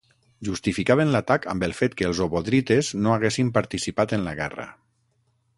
[0.47, 4.71] Justificaven l'atac amb el fet que els obodrites no haguessin participat en la guerra.